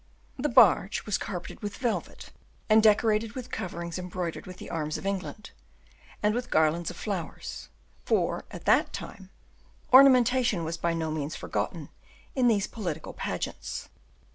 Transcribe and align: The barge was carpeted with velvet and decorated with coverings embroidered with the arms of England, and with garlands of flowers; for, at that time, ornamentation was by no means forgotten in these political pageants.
The 0.35 0.49
barge 0.49 1.05
was 1.05 1.19
carpeted 1.19 1.61
with 1.61 1.77
velvet 1.77 2.31
and 2.67 2.81
decorated 2.81 3.33
with 3.33 3.51
coverings 3.51 3.99
embroidered 3.99 4.47
with 4.47 4.57
the 4.57 4.71
arms 4.71 4.97
of 4.97 5.05
England, 5.05 5.51
and 6.23 6.33
with 6.33 6.49
garlands 6.49 6.89
of 6.89 6.97
flowers; 6.97 7.69
for, 8.03 8.43
at 8.49 8.65
that 8.65 8.93
time, 8.93 9.29
ornamentation 9.93 10.63
was 10.63 10.75
by 10.77 10.95
no 10.95 11.11
means 11.11 11.35
forgotten 11.35 11.89
in 12.33 12.47
these 12.47 12.65
political 12.65 13.13
pageants. 13.13 13.89